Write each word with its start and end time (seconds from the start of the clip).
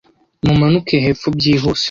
Mumanuke 0.47 0.93
hepfo 1.05 1.27
byihuse. 1.37 1.79